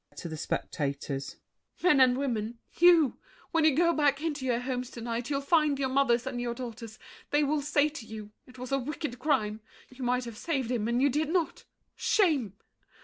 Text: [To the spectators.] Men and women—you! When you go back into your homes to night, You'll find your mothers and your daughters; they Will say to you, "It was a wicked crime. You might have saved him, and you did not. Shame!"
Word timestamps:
[To 0.15 0.27
the 0.27 0.35
spectators.] 0.35 1.35
Men 1.83 1.99
and 2.01 2.17
women—you! 2.17 3.19
When 3.51 3.65
you 3.65 3.75
go 3.75 3.93
back 3.93 4.19
into 4.19 4.47
your 4.47 4.57
homes 4.61 4.89
to 4.89 5.01
night, 5.01 5.29
You'll 5.29 5.41
find 5.41 5.77
your 5.77 5.89
mothers 5.89 6.25
and 6.25 6.41
your 6.41 6.55
daughters; 6.55 6.97
they 7.29 7.43
Will 7.43 7.61
say 7.61 7.87
to 7.87 8.05
you, 8.07 8.31
"It 8.47 8.57
was 8.57 8.71
a 8.71 8.79
wicked 8.79 9.19
crime. 9.19 9.61
You 9.91 10.03
might 10.03 10.25
have 10.25 10.37
saved 10.39 10.71
him, 10.71 10.87
and 10.87 11.03
you 11.03 11.09
did 11.11 11.29
not. 11.29 11.65
Shame!" 11.95 12.55